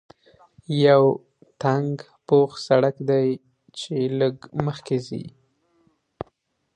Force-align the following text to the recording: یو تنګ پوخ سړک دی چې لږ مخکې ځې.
یو 0.85 1.03
تنګ 1.61 1.91
پوخ 2.27 2.51
سړک 2.67 2.95
دی 3.09 3.27
چې 3.79 3.95
لږ 4.19 4.35
مخکې 4.65 4.97
ځې. 5.07 5.23